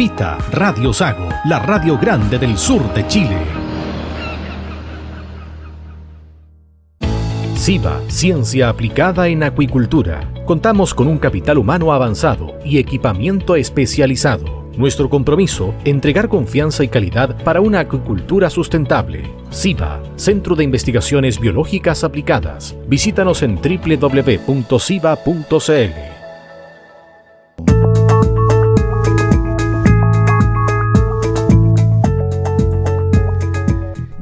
[0.00, 3.36] Invita Radio Sago, la radio grande del sur de Chile.
[7.54, 10.32] SIBA, Ciencia Aplicada en Acuicultura.
[10.46, 14.70] Contamos con un capital humano avanzado y equipamiento especializado.
[14.74, 19.24] Nuestro compromiso, entregar confianza y calidad para una acuicultura sustentable.
[19.50, 22.74] SIBA, Centro de Investigaciones Biológicas Aplicadas.
[22.88, 24.70] Visítanos en www.siba.cl.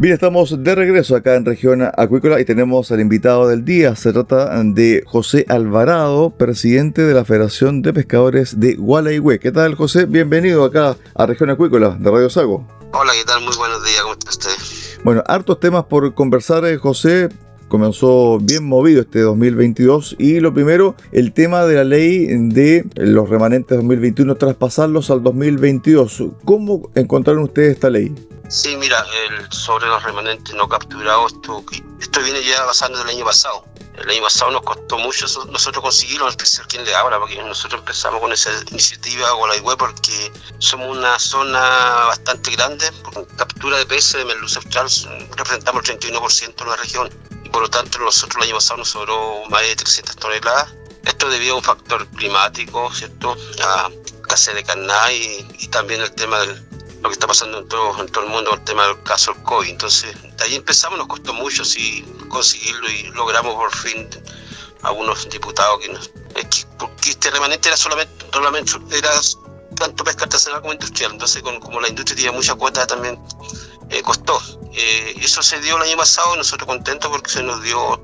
[0.00, 3.96] Bien, estamos de regreso acá en región acuícola y tenemos al invitado del día.
[3.96, 9.41] Se trata de José Alvarado, presidente de la Federación de Pescadores de Gualaihue.
[9.41, 10.06] ¿Qué tal, José?
[10.06, 12.64] Bienvenido acá a región acuícola de Radio Sago.
[12.92, 13.42] Hola, ¿qué tal?
[13.42, 15.00] Muy buenos días, ¿cómo está usted?
[15.03, 17.28] Bueno, hartos temas por conversar, eh, José.
[17.66, 23.28] Comenzó bien movido este 2022 y lo primero, el tema de la ley de los
[23.28, 26.22] remanentes 2021, traspasarlos al 2022.
[26.44, 28.14] ¿Cómo encontraron ustedes esta ley?
[28.48, 31.62] Sí, mira, el, sobre los remanentes no capturados, esto,
[32.00, 33.64] esto viene ya pasando del año pasado.
[33.94, 38.20] El año pasado nos costó mucho nosotros conseguirlo, especial quien le habla, porque nosotros empezamos
[38.20, 41.60] con esa iniciativa web porque somos una zona
[42.06, 44.88] bastante grande, por captura de peces de merluza austral
[45.37, 47.10] representamos el 31% de la región
[47.44, 50.72] y por lo tanto nosotros el año pasado nos sobró más de 300 toneladas.
[51.04, 53.37] Esto debido a un factor climático, ¿cierto?
[53.62, 56.68] A escasez de carná y, y también el tema del
[57.03, 59.42] lo que está pasando en todo, en todo el mundo el tema del caso del
[59.42, 59.69] COVID.
[59.69, 64.09] Entonces, de ahí empezamos, nos costó mucho sí, conseguirlo y logramos por fin
[64.82, 66.10] algunos diputados que nos...
[66.78, 69.10] porque este remanente era solamente, solamente era
[69.76, 73.19] tanto pesca artesanal como industrial, entonces como la industria tiene mucha cuota también
[73.91, 74.41] eh, costó.
[74.72, 78.00] Eh, eso se dio el año pasado nosotros contentos porque se nos dio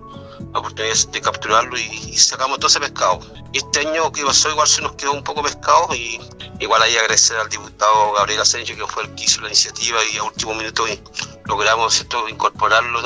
[0.54, 3.18] la oportunidad de capturarlo y, sacamos todo ese pescado.
[3.52, 6.20] Y este año que pasó igual se nos quedó un poco pescado y
[6.60, 10.16] igual ahí agradecer al diputado Gabriel Asensio que fue el que hizo la iniciativa y
[10.16, 10.84] a último minuto
[11.46, 13.00] logramos esto, incorporarlo,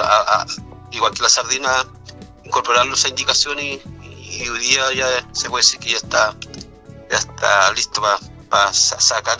[0.92, 1.70] igual que la sardina,
[2.44, 3.80] incorporarlo a esa indicación y,
[4.46, 6.36] hoy día ya se puede decir que ya está,
[7.10, 8.02] ya está listo
[8.50, 9.38] para sacar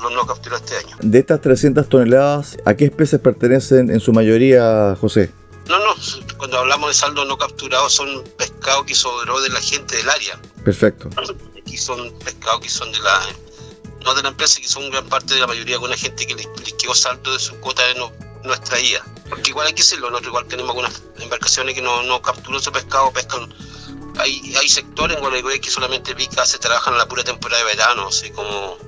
[0.00, 0.96] los no capturados este año.
[1.00, 5.32] De estas 300 toneladas, ¿a qué especies pertenecen en su mayoría, José?
[5.68, 5.94] No, no,
[6.38, 10.40] cuando hablamos de saldo no capturado son pescados que sobró de la gente del área.
[10.64, 11.10] Perfecto.
[11.60, 13.20] Aquí son pescados que son de la,
[14.02, 16.34] no de la empresa, que son gran parte de la mayoría con la gente que
[16.34, 16.46] les,
[16.78, 18.10] quedó saldo de su cuota de no,
[18.44, 19.04] no extraída.
[19.28, 22.70] Porque igual hay que decirlo, nosotros igual tenemos algunas embarcaciones que no, no capturan ese
[22.70, 23.54] pescado, pescan.
[24.18, 27.68] Hay, hay sectores en Gualeguay que solamente pica, se trabajan en la pura temporada de
[27.68, 28.78] verano, así como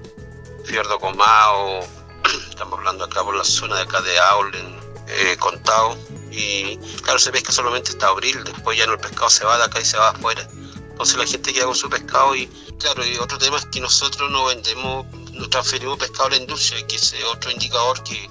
[0.65, 1.81] Fiordo Comao,
[2.49, 5.99] estamos hablando acá por la zona de acá de Aulen, eh, Contado
[6.31, 9.65] y claro, se pesca solamente hasta abril, después ya no el pescado se va de
[9.65, 10.49] acá y se va afuera.
[10.91, 12.47] Entonces la gente queda con su pescado y
[12.79, 16.87] claro, y otro tema es que nosotros no vendemos, no transferimos pescado a la industria,
[16.87, 18.31] que es otro indicador que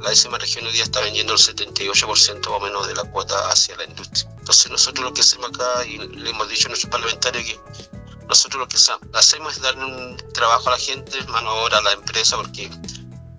[0.00, 3.76] la décima región hoy día está vendiendo el 78% o menos de la cuota hacia
[3.76, 4.30] la industria.
[4.38, 7.60] Entonces nosotros lo que hacemos acá, y le hemos dicho a nuestros parlamentarios que
[8.26, 8.76] nosotros lo que
[9.18, 12.70] hacemos es darle un trabajo a la gente, mano ahora a la empresa, porque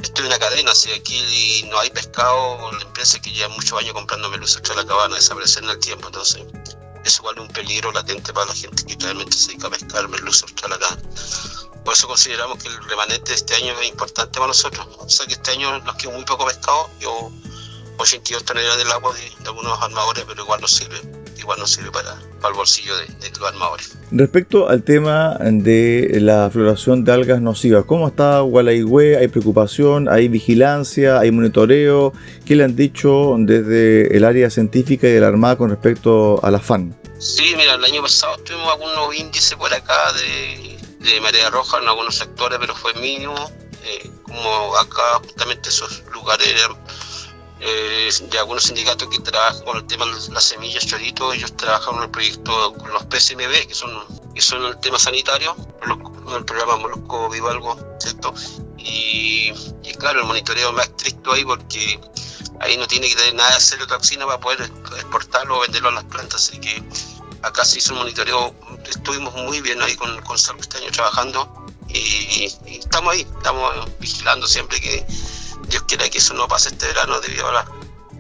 [0.01, 3.94] esto es una cadena, si aquí no hay pescado, la empresa que lleva muchos años
[3.94, 6.44] comprando melusa a la cabana desaparecer en el tiempo, entonces
[7.03, 10.45] eso vale un peligro latente para la gente que realmente se dedica a pescar merluza
[10.45, 10.98] austral acá.
[11.83, 14.88] Por eso consideramos que el remanente de este año es importante para nosotros.
[15.00, 17.31] O sea que este año nos quedó muy poco pescado, yo
[17.98, 21.21] 82 toneladas del agua de, algunos armadores, pero igual nos sirve.
[21.42, 23.98] Igual nos sirve para, para el bolsillo de, de los armadores.
[24.12, 29.18] Respecto al tema de la floración de algas nocivas, ¿cómo está Gualaigüe?
[29.18, 30.08] ¿Hay preocupación?
[30.10, 31.20] ¿Hay vigilancia?
[31.20, 32.14] ¿Hay monitoreo?
[32.46, 36.52] ¿Qué le han dicho desde el área científica y de la Armada con respecto a
[36.52, 36.96] la FAN?
[37.20, 41.88] Sí, mira, el año pasado tuvimos algunos índices por acá de, de marea roja en
[41.88, 43.36] algunos sectores, pero fue mínimo.
[43.84, 46.78] Eh, como acá justamente esos lugares eran
[47.63, 51.96] eh, de algunos sindicatos que trabajan con el tema de las semillas choritos, ellos trabajan
[51.98, 53.92] en el proyecto con los PSMB, que son,
[54.34, 55.56] que son el tema sanitario,
[56.36, 58.34] el programa Molusco Vivalgo, ¿cierto?
[58.80, 59.54] Y,
[59.84, 62.00] y, claro, el monitoreo más estricto ahí porque
[62.62, 65.92] ahí no tiene que tener nada de serio toxina para poder exportarlo o venderlo a
[65.92, 66.84] las plantas, así que
[67.44, 68.56] acá se hizo un monitoreo,
[68.90, 71.48] estuvimos muy bien ahí con, con Salvo este año trabajando
[71.90, 75.06] y, y estamos ahí, estamos vigilando siempre que
[75.68, 77.60] Dios quiera que eso no pase este verano debido a, la,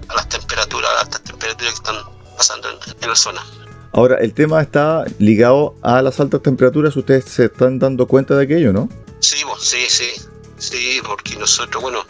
[0.09, 1.95] a las temperaturas, a las altas temperaturas que están
[2.37, 3.45] pasando en, en, la zona.
[3.93, 8.45] Ahora, el tema está ligado a las altas temperaturas, ustedes se están dando cuenta de
[8.45, 8.89] aquello, ¿no?
[9.19, 10.09] Sí, pues, sí, sí,
[10.57, 12.05] sí, porque nosotros, bueno,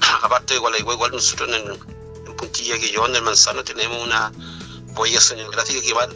[0.22, 1.72] aparte de Gualaigüe, igual nosotros en,
[2.26, 4.32] en Puntilla que yo en el Manzano tenemos una
[4.94, 6.08] boya sonográfica que va,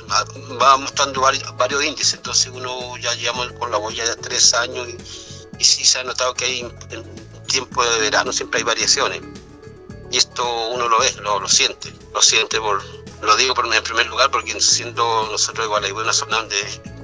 [0.61, 4.89] va mostrando varios, varios, índices, entonces uno ya llevamos con la boya de tres años
[4.89, 4.97] y,
[5.59, 6.73] y sí se ha notado que hay
[7.51, 9.21] tiempo de verano siempre hay variaciones.
[10.11, 12.83] Y esto uno lo ve, lo, lo siente, lo siente por,
[13.23, 16.57] lo digo por, en primer lugar porque siendo nosotros igual hay una zona donde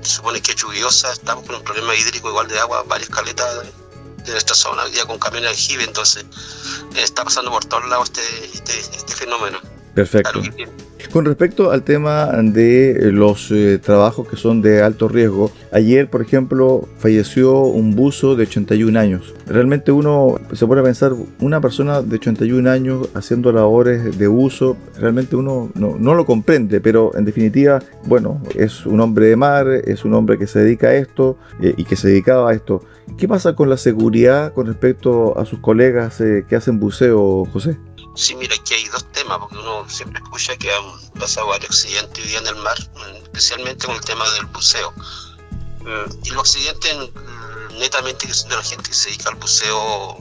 [0.02, 3.66] se supone que es lluviosa, estamos con un problema hídrico igual de agua, varias caletas
[4.24, 6.24] de nuestra zona, ya con camiones de aljibe, entonces
[6.94, 9.60] eh, está pasando por todos lados este, este, este fenómeno.
[9.96, 10.42] Perfecto.
[11.10, 16.20] Con respecto al tema de los eh, trabajos que son de alto riesgo, ayer, por
[16.20, 19.34] ejemplo, falleció un buzo de 81 años.
[19.46, 24.76] Realmente uno se pone a pensar, una persona de 81 años haciendo labores de uso,
[24.98, 29.66] realmente uno no, no, lo comprende, pero en definitiva, bueno, es un hombre de mar,
[29.68, 32.82] es un hombre que se dedica a esto eh, y que se dedicaba a esto.
[33.16, 37.78] ¿Qué pasa con la seguridad con respecto a sus colegas eh, que hacen buceo, José?
[38.16, 42.24] Sí, mira, aquí hay dos temas, porque uno siempre escucha que han pasado varios accidentes
[42.24, 42.78] hoy día en el mar,
[43.22, 44.92] especialmente con el tema del buceo.
[46.24, 46.96] Y los accidentes
[47.78, 50.18] netamente que son de la gente que se dedica al buceo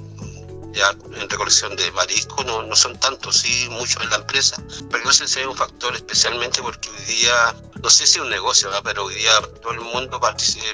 [0.74, 4.62] ya en recolección de marisco no, son tantos, sí, muchos en la empresa,
[4.92, 8.68] pero ese sería un factor especialmente porque hoy día, no sé si es un negocio,
[8.68, 8.84] ¿verdad?
[8.84, 9.32] pero hoy día
[9.62, 10.20] todo el mundo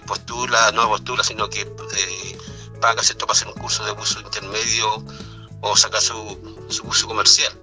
[0.07, 2.37] postula, no postula, sino que eh,
[2.81, 3.27] paga ¿cierto?
[3.27, 5.05] para hacer un curso de buzo intermedio
[5.61, 7.53] o sacar su, su uso comercial.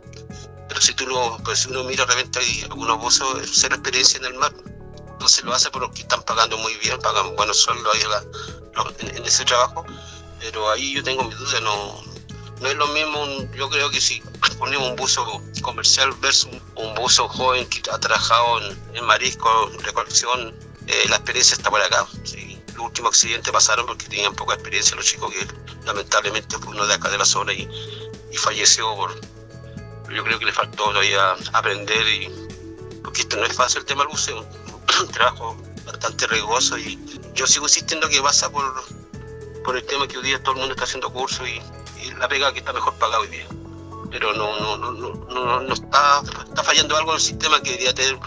[0.68, 4.26] Pero si tú lo, pues si uno mira, realmente hay algunos buzos, cero experiencia en
[4.26, 4.52] el mar.
[5.12, 7.96] Entonces lo hace porque están pagando muy bien, pagan buenos sueldos
[9.00, 9.84] en, en, ese trabajo.
[10.38, 12.02] Pero ahí yo tengo mi duda, no,
[12.60, 14.22] no es lo mismo, yo creo que si
[14.58, 20.54] ponemos un buzo comercial versus un, buzo joven que ha trabajado en, en marisco, recolección,
[20.86, 22.06] eh, la experiencia está por acá.
[22.24, 22.57] ¿sí?
[22.78, 25.44] Los últimos accidentes pasaron porque tenían poca experiencia los chicos que
[25.84, 27.68] lamentablemente fue uno de acá de la zona y,
[28.36, 29.12] falleció por...
[30.14, 32.30] Yo creo que le faltó todavía aprender y...
[33.02, 34.46] Porque esto no es fácil el tema del buceo,
[35.00, 36.96] un trabajo bastante riesgoso y
[37.34, 38.64] yo sigo insistiendo que pasa por,
[39.64, 41.60] por el tema que hoy día todo el mundo está haciendo cursos y,
[42.00, 43.48] y la pega que está mejor pagada hoy día.
[44.12, 47.92] Pero no, no, no, no, no, está, está fallando algo en el sistema que debería
[47.92, 48.20] tener,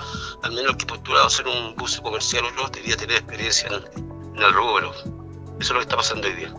[0.43, 3.69] al menos el que postulado a ser un buzo comercial o no, debería tener experiencia
[3.69, 4.91] en, en el rubro.
[4.93, 5.11] Eso
[5.59, 6.53] es lo que está pasando hoy día.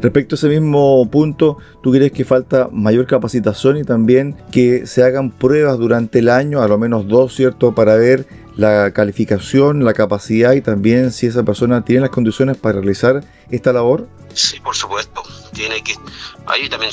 [0.00, 5.04] Respecto a ese mismo punto, ¿tú crees que falta mayor capacitación y también que se
[5.04, 9.94] hagan pruebas durante el año, a lo menos dos, ¿cierto?, para ver la calificación, la
[9.94, 14.08] capacidad y también si esa persona tiene las condiciones para realizar esta labor?
[14.34, 15.22] Sí, por supuesto.
[15.52, 15.94] Tiene que,
[16.46, 16.90] ahí también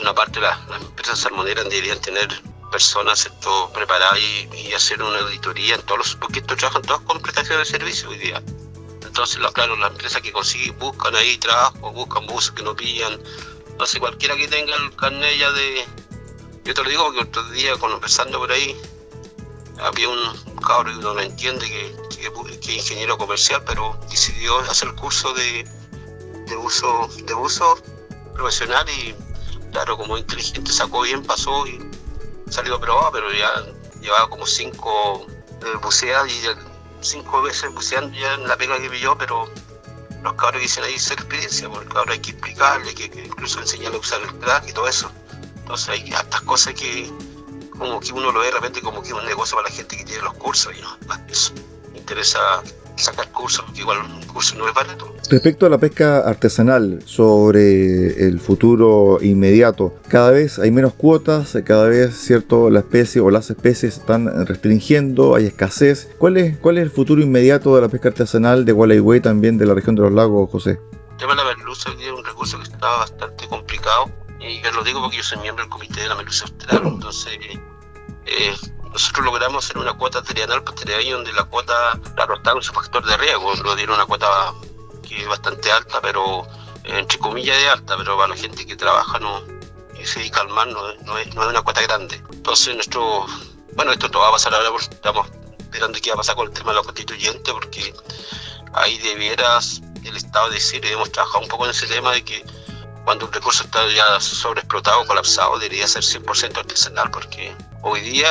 [0.00, 2.28] una parte de las, las empresas salmoneras deberían tener
[2.72, 3.30] personas
[3.74, 7.58] preparadas y, y, hacer una auditoría en todos los, porque estos trabajan todos con prestación
[7.58, 8.42] de servicio hoy día.
[9.18, 13.20] Entonces, claro, las empresas que consiguen buscan ahí trabajo, buscan buses que no pillan.
[13.66, 15.84] Entonces, cualquiera que tenga el carnet ya de.
[16.64, 18.80] Yo te lo digo porque otro día, conversando por ahí,
[19.80, 20.20] había un,
[20.60, 25.68] cabro que uno no entiende que, que, ingeniero comercial, pero decidió hacer el curso de,
[26.46, 27.76] de uso de uso
[28.34, 29.16] profesional y,
[29.72, 31.90] claro, como inteligente sacó bien, pasó y
[32.50, 33.50] salió aprobado, pero ya
[34.00, 35.26] llevaba como cinco
[35.64, 36.40] eh, buceadas y
[37.00, 39.48] cinco veces buceando ya en la pega que pilló, pero
[40.22, 43.96] los cabros dicen ahí ser experiencia, porque ahora hay que explicarle, que, que incluso enseñarle
[43.96, 45.10] a usar el crack y todo eso.
[45.58, 47.10] Entonces hay estas cosas que
[47.78, 49.96] como que uno lo ve de repente como que es un negocio para la gente
[49.96, 51.52] que tiene los cursos y no, eso.
[51.94, 52.62] Interesa
[52.98, 55.14] sacar cursos, porque igual un curso no es barato.
[55.30, 61.88] Respecto a la pesca artesanal, sobre el futuro inmediato, cada vez hay menos cuotas, cada
[61.88, 66.08] vez cierto la especie o las especies están restringiendo, hay escasez.
[66.18, 69.66] ¿Cuál es, cuál es el futuro inmediato de la pesca artesanal de Gualeguay, también de
[69.66, 70.80] la región de los lagos, José?
[71.12, 74.84] El tema de la merluza es un recurso que está bastante complicado y yo lo
[74.84, 77.38] digo porque yo soy miembro del comité de la merluza austral, entonces
[78.26, 78.54] eh,
[78.92, 83.16] nosotros logramos hacer una cuota trienal posterior donde la cuota la rotaron su factor de
[83.16, 84.52] riesgo, lo dieron una cuota
[85.06, 86.46] que es bastante alta, pero
[86.84, 89.42] entre comillas de alta, pero para la gente que trabaja no
[89.98, 92.22] y se dedica al mar no, no, es, no es una cuota grande.
[92.32, 93.26] Entonces nuestro,
[93.74, 95.26] bueno, esto todo va a pasar ahora porque estamos
[95.58, 97.94] esperando qué va a pasar con el tema de los constituyentes, porque
[98.74, 102.44] ahí debieras el Estado decir, debemos trabajar un poco en ese tema de que
[103.08, 108.30] cuando un recurso está ya sobreexplotado, colapsado, debería ser 100% artesanal, porque hoy día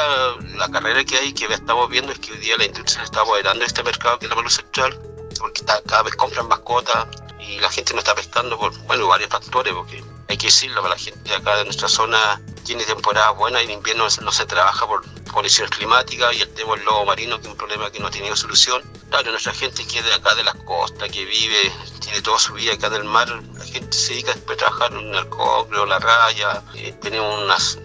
[0.56, 3.62] la carrera que hay, que estamos viendo, es que hoy día la industria está apoderando
[3.62, 4.96] de este mercado que es la mano central,
[5.40, 7.08] porque está, cada vez compran mascotas
[7.40, 10.96] y la gente no está pescando por, bueno, varios factores, porque hay que decirlo, la
[10.96, 15.02] gente de acá de nuestra zona tiene temporadas buenas en invierno no se trabaja por
[15.32, 18.12] condiciones climáticas y el tema del lobo marino, que es un problema que no ha
[18.12, 18.82] tenido solución.
[19.10, 21.72] Claro, nuestra gente que es de acá de las costas, que vive,
[22.02, 25.30] tiene toda su vida acá del mar, la gente se dedica a trabajar en el
[25.30, 26.62] cobre o la raya.
[26.76, 27.80] Eh, tenemos unas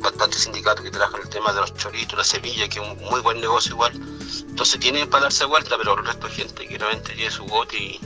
[0.00, 3.20] bastantes sindicatos que trabajan el tema de los choritos, la semilla, que es un muy
[3.20, 3.92] buen negocio igual.
[3.94, 7.76] Entonces tienen para darse vuelta, pero el resto de gente que realmente tiene su bote
[7.76, 8.00] y,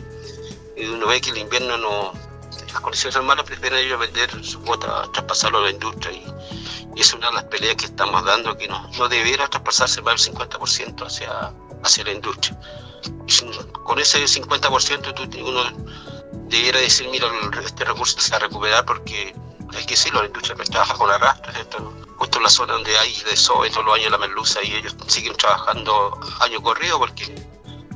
[0.79, 2.32] y uno ve que el invierno no,
[2.73, 6.13] las condiciones son malas, prefieren ellos vender su cuota, traspasarlo a la industria.
[6.13, 10.25] Y, es una de las peleas que estamos dando, que no, no debiera traspasarse más
[10.25, 11.53] del 50% hacia,
[11.83, 12.59] hacia la industria.
[13.85, 15.63] con ese 50% tú, uno
[16.49, 17.29] debiera decir, mira,
[17.65, 19.35] este recurso se va a recuperar porque
[19.75, 21.67] hay que decirlo, la industria trabaja con arrastres,
[22.17, 24.95] justo en la zona donde hay de SOE todos los años la merluza y ellos
[25.07, 27.35] siguen trabajando año corrido porque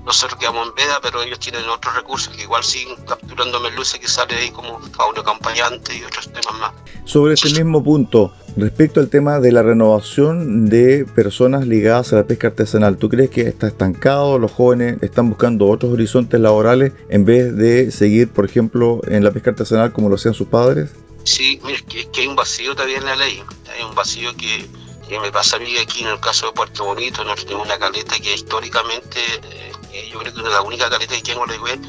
[0.06, 4.06] nosotros quedamos en veda, pero ellos tienen otros recursos que igual siguen capturando merluza que
[4.06, 6.72] sale ahí como fauna acompañante y otros temas más.
[7.04, 12.24] Sobre este mismo punto, respecto al tema de la renovación de personas ligadas a la
[12.24, 14.38] pesca artesanal, ¿tú crees que está estancado?
[14.38, 19.32] ¿Los jóvenes están buscando otros horizontes laborales en vez de seguir, por ejemplo, en la
[19.32, 20.90] pesca artesanal como lo hacían sus padres?
[21.24, 23.42] Sí, mira, que, que hay un vacío todavía en la ley.
[23.74, 24.66] Hay un vacío que,
[25.08, 27.24] que me pasa a mí aquí en el caso de Puerto Bonito.
[27.24, 29.72] Nosotros tenemos una caleta que históricamente eh,
[30.10, 31.82] yo creo que la única caleta que tengo en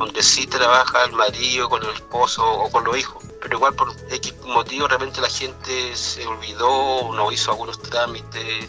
[0.00, 3.22] donde sí trabaja el marido con el esposo o con los hijos.
[3.42, 8.68] Pero igual por X motivo realmente la gente se olvidó, no hizo algunos trámites,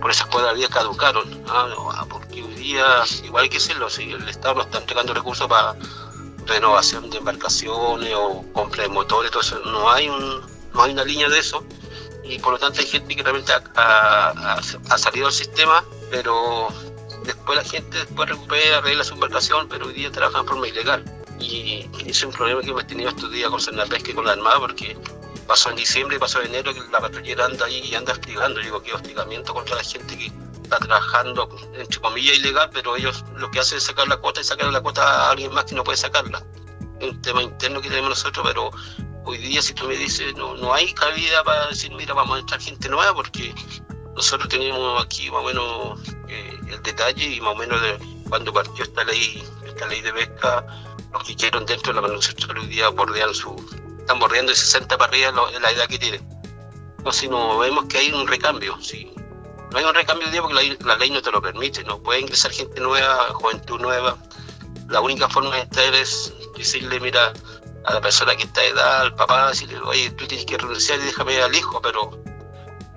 [0.00, 1.42] por esas vida caducaron.
[1.48, 2.84] Ah, porque hoy día,
[3.24, 5.74] igual hay que decirlo, si el Estado no está entregando recursos para
[6.46, 10.42] renovación de embarcaciones o compra de motores, todo no hay, un,
[10.74, 11.64] no hay una línea de eso.
[12.24, 16.68] Y por lo tanto hay gente que realmente ha salido del sistema, pero
[17.28, 21.04] después la gente después recupera, arregla su embarcación, pero hoy día trabajan de forma ilegal.
[21.38, 24.24] Y ese es un problema que hemos tenido estos días con la pesca y con
[24.24, 24.96] la Armada, porque
[25.46, 28.60] pasó en diciembre y pasó en enero que la patrullera anda ahí y anda hostigando.
[28.60, 30.32] Digo que hostigamiento contra la gente que
[30.62, 34.44] está trabajando, entre comillas, ilegal, pero ellos lo que hacen es sacar la cuota y
[34.44, 36.42] sacar la cuota a alguien más que no puede sacarla.
[36.98, 38.70] Es un tema interno que tenemos nosotros, pero
[39.24, 42.40] hoy día si tú me dices, no, no hay cabida para decir, mira, vamos a
[42.40, 43.54] entrar gente nueva, porque
[44.18, 47.96] nosotros tenemos aquí más o menos eh, el detalle y más o menos de
[48.28, 50.66] cuando partió esta ley, esta ley de pesca,
[51.12, 53.54] los que quieron dentro de la manutención hoy día bordean su,
[54.00, 56.28] están bordeando de 60 para arriba la, edad que tienen.
[56.98, 59.08] Entonces no vemos que hay un recambio, sí.
[59.70, 62.18] No hay un recambio hoy día porque la, ley no te lo permite, no puede
[62.18, 64.16] ingresar gente nueva, juventud nueva.
[64.88, 67.32] La única forma de estar es decirle, mira,
[67.84, 70.98] a la persona que está de edad, al papá, decirle, oye, tú tienes que renunciar
[70.98, 72.20] y déjame al hijo, pero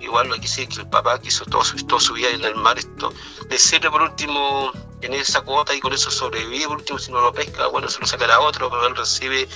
[0.01, 2.55] igual lo que sí que el papá que hizo todo su, su vida en el
[2.55, 3.13] mar, esto
[3.49, 7.21] le sirve por último en esa cuota y con eso sobrevive, por último si no
[7.21, 9.47] lo pesca, bueno, se lo sacará otro, pero él recibe,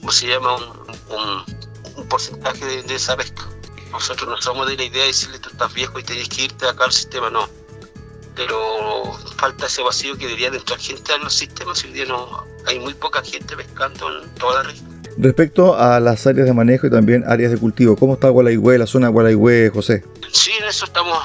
[0.00, 0.56] ¿cómo se llama?
[0.56, 1.44] Un,
[2.08, 3.48] porcentaje de, esa pesca.
[3.90, 6.66] Nosotros no somos de la idea de decirle tú estás viejo y tienes que irte
[6.68, 7.48] acá al sistema, no.
[8.34, 12.44] Pero falta ese vacío que debería entrar gente a los sistemas y hoy día no,
[12.66, 14.83] hay muy poca gente pescando en toda la región.
[15.16, 18.86] Respecto a las áreas de manejo y también áreas de cultivo, ¿cómo está Gualaigüe, la
[18.86, 20.04] zona de Gualaigüe, José?
[20.32, 21.18] Sí, en eso estamos,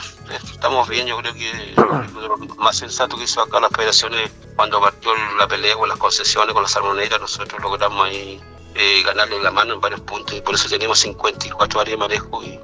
[0.52, 1.08] estamos bien.
[1.08, 5.76] Yo creo que lo más sensato que hizo acá las federaciones cuando partió la pelea
[5.76, 8.40] con las concesiones, con las salmoneras, nosotros logramos ahí
[8.76, 12.44] eh, ganarle la mano en varios puntos y por eso tenemos 54 áreas de manejo
[12.44, 12.60] y,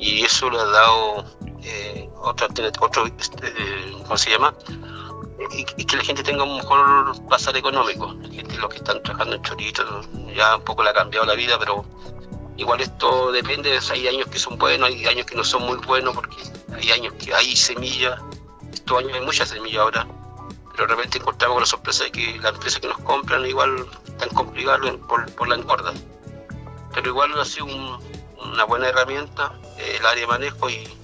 [0.00, 1.24] y eso le ha dado
[1.62, 2.48] eh, otro,
[2.80, 3.52] otro este,
[4.02, 4.54] ¿cómo se llama?
[5.50, 8.14] Y, que la gente tenga un mejor pasar económico.
[8.22, 11.34] La gente, los que están trabajando en choritos, ya un poco le ha cambiado la
[11.34, 11.84] vida, pero
[12.56, 16.14] igual esto depende, hay años que son buenos, hay años que no son muy buenos,
[16.14, 16.36] porque
[16.74, 18.20] hay años que hay semillas,
[18.72, 20.06] estos años hay muchas semillas ahora,
[20.72, 23.86] pero de repente encontramos con la sorpresa de que las empresas que nos compran igual
[24.06, 25.92] están complicadas por, por la engorda.
[26.94, 31.01] Pero igual ha sido una buena herramienta eh, el área de manejo y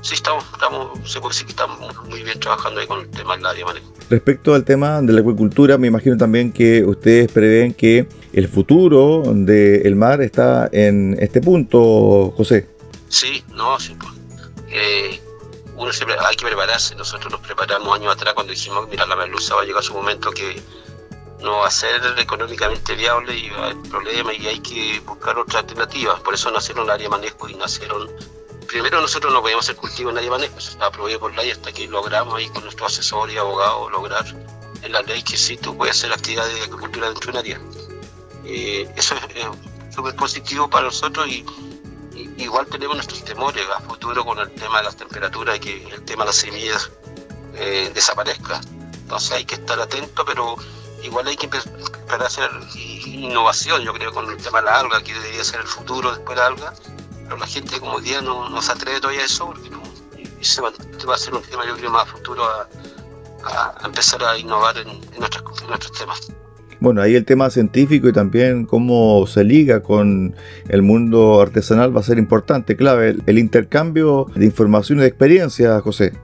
[0.00, 3.36] sí estamos, estamos, se puede decir que estamos muy bien trabajando ahí con el tema
[3.36, 3.92] del área de manejo.
[4.10, 9.22] Respecto al tema de la acuicultura, me imagino también que ustedes prevén que el futuro
[9.26, 12.66] del mar está en este punto, José.
[13.08, 13.96] Sí, no, sí.
[13.98, 14.12] Pues.
[14.70, 15.20] Eh,
[15.76, 16.94] uno siempre hay que prepararse.
[16.96, 19.94] Nosotros nos preparamos años atrás cuando dijimos, mira, la merluza va a llegar a su
[19.94, 20.60] momento que
[21.42, 25.38] no va a ser económicamente viable y va a haber problemas y hay que buscar
[25.38, 26.20] otras alternativas.
[26.20, 28.08] Por eso nacieron el área de manejo y nacieron...
[28.68, 31.88] Primero nosotros no podíamos hacer cultivo en de manejo, eso estaba por ley hasta que
[31.88, 34.26] logramos ahí con nuestro asesor y abogado lograr
[34.82, 37.60] en la ley que sí tú puedes hacer actividades de agricultura dentro de un área.
[38.44, 41.46] Eh, eso es súper positivo para nosotros y
[42.36, 46.04] igual tenemos nuestros temores a futuro con el tema de las temperaturas y que el
[46.04, 46.90] tema de las semillas
[47.54, 48.60] eh, desaparezca.
[48.92, 50.56] Entonces hay que estar atento, pero
[51.02, 51.72] igual hay que empezar
[52.10, 55.66] a hacer innovación, yo creo, con el tema de la alga, que debería ser el
[55.66, 56.74] futuro después de la alga,
[57.28, 61.34] pero la gente como día no, se atreve todavía a eso, porque va, a ser
[61.34, 62.66] un tema, yo creo, más futuro a,
[63.84, 66.32] empezar a innovar en, en nuestros temas.
[66.80, 70.34] Bueno, ahí el tema científico y también cómo se liga con
[70.68, 75.80] el mundo artesanal va a ser importante, clave, el, intercambio de información y de experiencia,
[75.80, 76.18] José.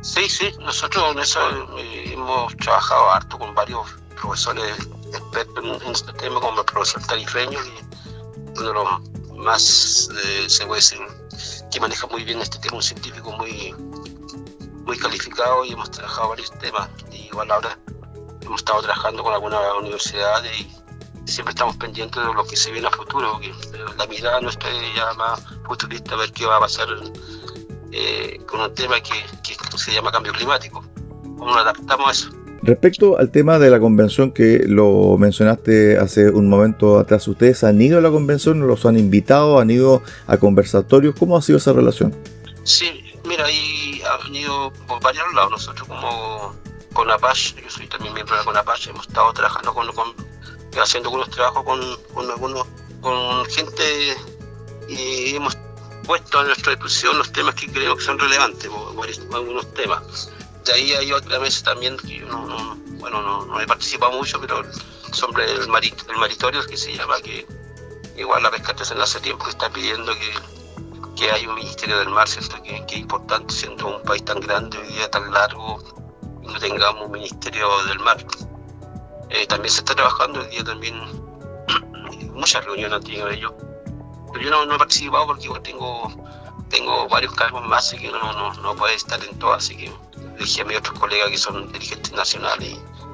[0.00, 1.40] Sí, sí, nosotros en eso
[1.78, 3.86] eh, hemos trabajado harto con varios
[4.20, 10.48] profesores expertos en, este tema, como el profesor Tarifreño, y uno de los más, eh,
[10.48, 10.98] se puede decir,
[11.70, 13.74] que maneja muy bien este tema, un científico muy,
[14.84, 16.88] muy calificado y hemos trabajado varios temas.
[17.12, 17.78] Y igual ahora
[18.42, 22.88] hemos estado trabajando con algunas universidades y siempre estamos pendientes de lo que se viene
[22.88, 23.52] a futuro, porque
[23.96, 26.88] la mirada nuestra es ya más futurista, a ver qué va a pasar
[27.92, 29.12] eh, con un tema que,
[29.76, 30.82] se llama cambio climático.
[31.38, 32.37] ¿Cómo nos adaptamos a eso?
[32.62, 37.80] Respecto al tema de la convención que lo mencionaste hace un momento atrás, ¿ustedes han
[37.80, 38.66] ido a la convención?
[38.66, 39.60] ¿Los han invitado?
[39.60, 41.14] ¿Han ido a conversatorios?
[41.16, 42.14] ¿Cómo ha sido esa relación?
[42.64, 45.52] Sí, mira, ahí han ido por varios lados.
[45.52, 46.54] Nosotros como
[46.92, 49.86] con Apache, yo soy también miembro de la hemos estado trabajando con,
[50.82, 51.80] haciendo algunos trabajos con,
[52.12, 52.66] con algunos
[53.00, 53.82] con gente
[54.88, 55.56] y hemos
[56.04, 58.70] puesto a nuestra disposición los temas que creemos que son relevantes,
[59.32, 60.32] algunos temas.
[60.68, 64.62] De ahí hay otra vez también que no, bueno, no, he participado mucho, pero
[65.12, 65.68] sobre el, el
[66.18, 67.46] maritorio que se llama, que
[68.18, 70.30] igual la pesca en hace tiempo que está pidiendo que,
[71.16, 72.62] que hay un ministerio del mar, ¿cierto?
[72.62, 75.82] Que, que es importante siendo un país tan grande, hoy día tan largo,
[76.42, 78.22] no tengamos un ministerio del mar.
[79.30, 81.00] Eh, también se está trabajando hoy día también,
[82.34, 83.54] muchas reuniones han tenido ellos,
[84.34, 86.12] pero yo no, he participado porque igual tengo,
[86.68, 89.90] tengo varios cargos más, así que no, no, no puedo estar en todo, así que
[90.38, 92.68] dije a mis otros colegas que son dirigentes nacionales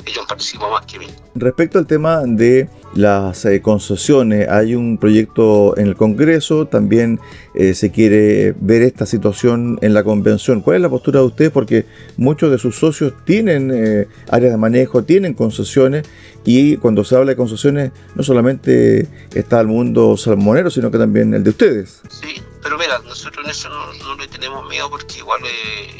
[0.06, 1.06] y ellos participado más que mí.
[1.34, 7.18] Respecto al tema de las eh, concesiones, hay un proyecto en el Congreso, también
[7.54, 10.60] eh, se quiere ver esta situación en la convención.
[10.60, 11.50] ¿Cuál es la postura de ustedes?
[11.50, 16.06] Porque muchos de sus socios tienen eh, áreas de manejo, tienen concesiones
[16.44, 21.34] y cuando se habla de concesiones no solamente está el mundo salmonero, sino que también
[21.34, 22.02] el de ustedes.
[22.08, 25.42] Sí, pero mira, nosotros en eso no, le tenemos miedo porque igual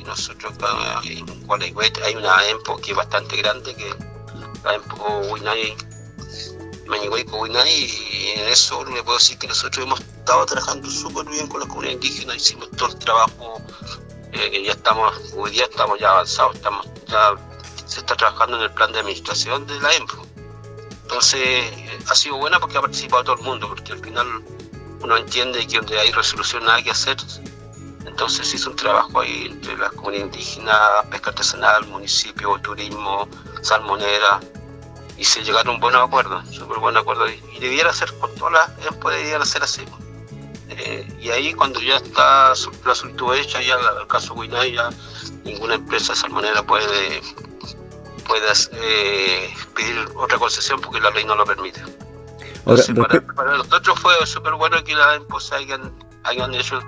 [0.07, 0.55] nosotros
[1.05, 1.23] en
[2.03, 3.95] hay una EMPO que es bastante grande, que
[4.65, 5.77] la EMPO Winay
[7.75, 11.67] y en eso le puedo decir que nosotros hemos estado trabajando súper bien con la
[11.67, 13.61] comunidad indígena, hicimos todo el trabajo,
[14.33, 16.87] eh, ya estamos, hoy día estamos ya avanzados, estamos
[17.85, 20.27] se está trabajando en el plan de administración de la EMPO.
[21.03, 24.43] Entonces eh, ha sido buena porque ha participado todo el mundo, porque al final
[25.05, 27.19] uno entiende que donde hay resolución nada que hacer.
[28.07, 30.79] Entonces hizo un trabajo ahí entre la comunidad indígena,
[31.11, 33.29] pesca artesanal, municipio, turismo,
[33.61, 34.41] salmonera,
[35.19, 37.29] y se llegaron a un buen acuerdo, súper buen acuerdo.
[37.29, 39.83] Y, debiera ser por todas las EMPO, debiera ser así.
[40.71, 44.89] Eh, y ahí cuando ya está la solicitud hecha, ya el caso Guinay, ya
[45.45, 47.21] ninguna empresa salmonera puede,
[48.27, 51.83] puede eh, pedir otra concesión porque la ley no lo permite.
[52.65, 55.93] Para, nosotros fue súper bueno que las EMPO hayan,
[56.25, 56.81] hayan hecho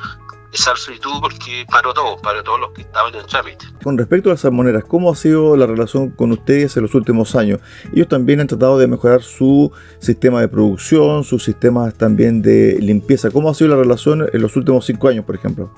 [0.52, 3.66] esa solicitud porque paró todo, paró todos los que estaban en el trámite.
[3.82, 7.34] Con respecto a las salmoneras, ¿cómo ha sido la relación con ustedes en los últimos
[7.34, 7.60] años?
[7.92, 13.30] Ellos también han tratado de mejorar su sistema de producción, sus sistemas también de limpieza.
[13.30, 15.70] ¿Cómo ha sido la relación en los últimos cinco años, por ejemplo?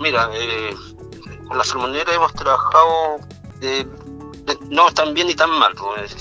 [0.00, 0.74] Mira, eh,
[1.46, 3.18] con la salmonera hemos trabajado
[4.68, 5.74] no tan bien ni tan mal.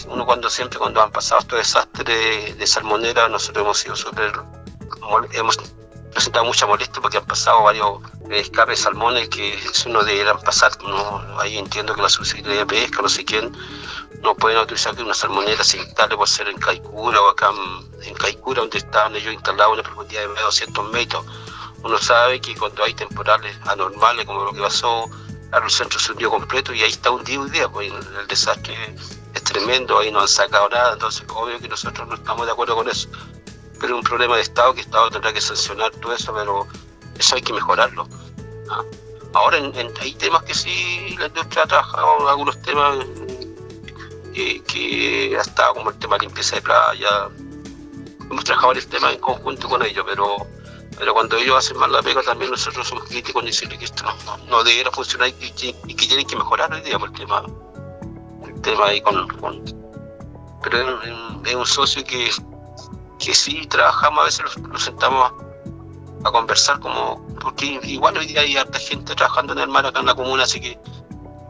[0.07, 4.31] Uno cuando siempre cuando han pasado estos desastres de salmonera, nosotros hemos sido súper
[5.33, 5.57] hemos
[6.11, 10.71] presentado mucha molestia porque han pasado varios escapes de salmones que si no debieran pasar.
[10.83, 11.39] ¿no?
[11.39, 13.51] Ahí entiendo que la Subsecretaría de Pesca, no sé quién,
[14.21, 17.51] no pueden autorizar que una salmonera se instale por ser en Caicura o acá
[18.03, 21.25] en, Caicura, donde estaban ellos instalados a una profundidad de 200 metros.
[21.83, 25.09] Uno sabe que cuando hay temporales anormales, como lo que pasó,
[25.61, 28.75] el centro se hundió completo y ahí está hundido hoy día, pues el desastre
[29.33, 32.75] es tremendo, ahí no han sacado nada, entonces obvio que nosotros no estamos de acuerdo
[32.75, 33.09] con eso.
[33.79, 36.67] Pero es un problema de Estado que el Estado tendrá que sancionar todo eso, pero
[37.17, 38.07] eso hay que mejorarlo.
[38.69, 38.83] ¿ah?
[39.33, 43.05] Ahora hay temas que sí la industria ha trabajado, algunos temas
[44.35, 47.29] eh, que estado como el tema de limpieza de playa.
[48.29, 50.47] Hemos trabajado el tema en conjunto con ellos, pero
[50.97, 54.03] pero cuando ellos hacen mal la pega también nosotros somos críticos en decirle que esto
[54.03, 57.43] no, no, debiera funcionar y que, tienen que mejorar hoy día el tema,
[58.45, 59.27] el tema ahí con,
[60.61, 61.01] pero
[61.43, 62.29] es un, socio que,
[63.19, 65.31] que sí trabajamos, a veces nos, sentamos
[66.23, 69.99] a, conversar como, porque igual hoy día hay harta gente trabajando en el mar acá
[69.99, 70.79] en la comuna, así que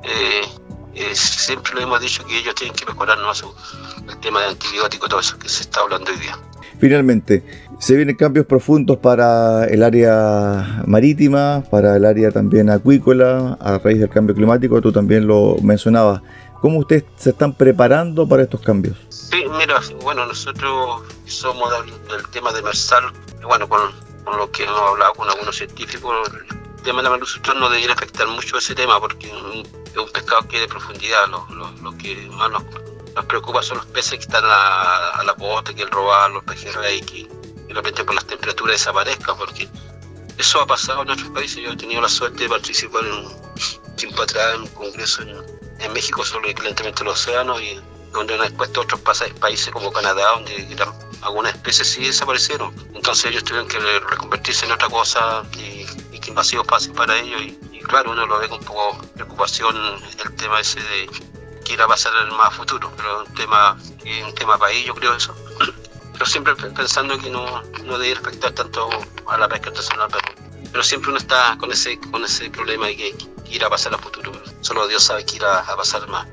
[0.03, 0.49] eh,
[0.95, 3.31] eh, siempre lo hemos dicho que ellos tienen que mejorar ¿no?
[3.31, 6.37] el tema de antibióticos, todo eso que se está hablando hoy día.
[6.79, 7.43] Finalmente,
[7.79, 13.99] se vienen cambios profundos para el área marítima, para el área también acuícola, a raíz
[13.99, 16.21] del cambio climático, tú también lo mencionabas.
[16.61, 18.95] ¿Cómo ustedes se están preparando para estos cambios?
[19.09, 21.69] Sí, mira, bueno, nosotros somos
[22.09, 23.03] del, tema de Mersal,
[23.45, 23.81] bueno, con,
[24.37, 28.27] lo que hemos hablado con algunos científicos, el tema de la malnutrición no debería afectar
[28.29, 32.63] mucho ese tema porque es un pescado que de profundidad, lo, que más nos,
[33.21, 37.01] preocupa son los peces que están a, la posta, que el robar, los peces rey,
[37.01, 37.27] que
[37.67, 39.69] de repente por las temperaturas desaparezcan, porque
[40.37, 41.57] eso ha pasado en otros países.
[41.63, 45.93] Yo he tenido la suerte de participar en un tiempo atrás en un congreso en,
[45.93, 47.79] México sobre el calentamiento del océano y
[48.13, 50.77] donde han expuesto otros países como Canadá, donde
[51.21, 52.73] algunas especies sí desaparecieron.
[52.95, 55.85] Entonces ellos tuvieron que reconvertirse en otra cosa y,
[56.19, 57.41] que invasivos pasen para ellos.
[57.41, 59.75] Y, claro, uno lo ve con un poco preocupación
[60.23, 61.09] el tema ese de
[61.63, 63.77] que irá a pasar en más futuro, pero un tema,
[64.25, 65.35] un tema ellos, yo creo eso
[66.13, 68.87] pero siempre pensando que no, no debe afectar tanto
[69.27, 70.09] a la pesca artesanal,
[70.71, 73.15] pero, siempre uno está con ese, con ese problema de que,
[73.49, 74.31] irá a pasar a futuro.
[74.61, 76.27] Solo Dios sabe que irá a pasar más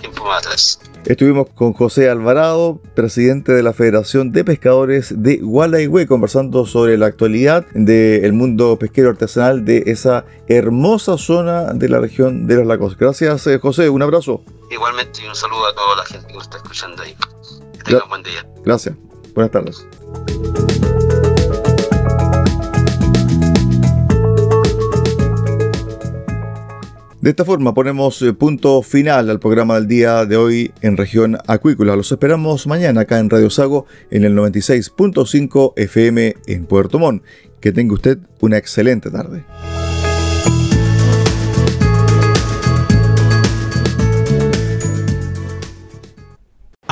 [0.00, 0.80] tiempo más atrás.
[1.06, 7.06] Estuvimos con José Alvarado, presidente de la Federación de Pescadores de Gualaihue, conversando sobre la
[7.06, 12.96] actualidad del mundo pesquero artesanal de esa hermosa zona de la región de los lagos.
[12.96, 13.90] Gracias, eh, José.
[13.90, 14.42] Un abrazo.
[14.70, 17.14] Igualmente, y un saludo a toda la gente que nos está escuchando ahí.
[17.84, 18.46] Que un buen día.
[18.64, 18.96] Gracias.
[19.34, 19.86] Buenas tardes.
[27.24, 31.38] De esta forma ponemos eh, punto final al programa del día de hoy en región
[31.46, 31.96] acuícola.
[31.96, 37.24] Los esperamos mañana acá en Radio Sago en el 96.5 FM en Puerto Montt.
[37.60, 39.42] Que tenga usted una excelente tarde.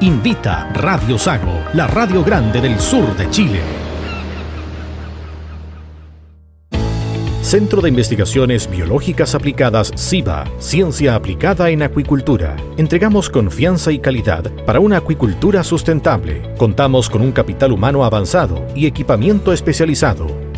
[0.00, 3.60] Invita Radio Sago, la radio grande del sur de Chile.
[7.42, 12.56] Centro de Investigaciones Biológicas Aplicadas CIBA, Ciencia Aplicada en Acuicultura.
[12.78, 16.54] Entregamos confianza y calidad para una acuicultura sustentable.
[16.56, 20.49] Contamos con un capital humano avanzado y equipamiento especializado.